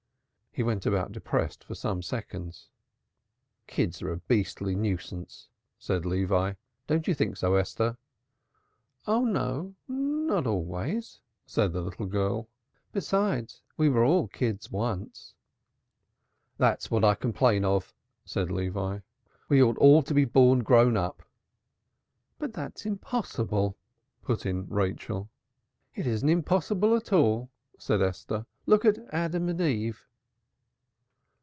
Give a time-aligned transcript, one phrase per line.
[0.53, 2.67] He went about depressed for some seconds.
[3.67, 5.47] "Kids are a beastly nuisance,"
[5.79, 6.55] said Levi,
[6.87, 7.95] "don't you think so, Esther?"
[9.07, 12.49] "Oh no, not always," said the little girl.
[12.91, 15.33] "Besides we were all kids once."
[16.57, 17.93] "That's what I complain of,"
[18.25, 18.99] said Levi.
[19.47, 21.23] "We ought to be all born grown up."
[22.39, 23.77] "But that's impossible!"
[24.21, 25.29] put in Rachel.
[25.95, 27.49] "It isn't impossible at all,"
[27.79, 28.45] said Esther.
[28.65, 30.05] "Look at Adam and Eve!"